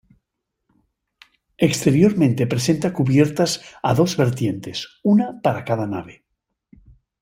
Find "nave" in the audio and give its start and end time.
5.85-6.25